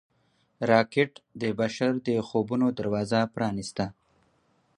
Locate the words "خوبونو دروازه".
2.27-3.19